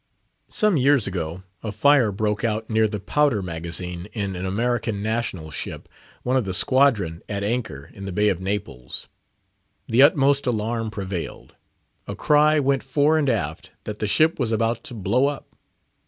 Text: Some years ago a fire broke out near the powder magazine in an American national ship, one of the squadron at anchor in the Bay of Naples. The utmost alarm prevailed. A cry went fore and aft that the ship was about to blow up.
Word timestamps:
Some 0.49 0.77
years 0.77 1.05
ago 1.05 1.43
a 1.61 1.71
fire 1.71 2.11
broke 2.11 2.43
out 2.43 2.71
near 2.71 2.87
the 2.87 2.99
powder 2.99 3.43
magazine 3.43 4.07
in 4.13 4.35
an 4.35 4.47
American 4.47 5.03
national 5.03 5.51
ship, 5.51 5.87
one 6.23 6.35
of 6.35 6.43
the 6.43 6.55
squadron 6.55 7.21
at 7.29 7.43
anchor 7.43 7.91
in 7.93 8.05
the 8.05 8.11
Bay 8.11 8.29
of 8.29 8.41
Naples. 8.41 9.07
The 9.87 10.01
utmost 10.01 10.47
alarm 10.47 10.89
prevailed. 10.89 11.53
A 12.07 12.15
cry 12.15 12.59
went 12.59 12.81
fore 12.81 13.19
and 13.19 13.29
aft 13.29 13.69
that 13.83 13.99
the 13.99 14.07
ship 14.07 14.39
was 14.39 14.51
about 14.51 14.83
to 14.85 14.95
blow 14.95 15.27
up. 15.27 15.55